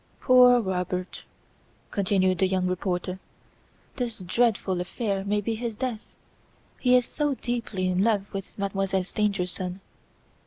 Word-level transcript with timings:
"Poor 0.19 0.59
Robert!" 0.59 1.21
continued 1.91 2.39
the 2.39 2.47
young 2.47 2.65
reporter, 2.65 3.19
"this 3.97 4.17
dreadful 4.17 4.81
affair 4.81 5.23
may 5.23 5.39
be 5.41 5.53
his 5.53 5.75
death, 5.75 6.15
he 6.79 6.95
is 6.95 7.05
so 7.05 7.35
deeply 7.35 7.87
in 7.87 8.03
love 8.03 8.25
with 8.33 8.57
Mademoiselle 8.57 9.03
Stangerson." 9.03 9.79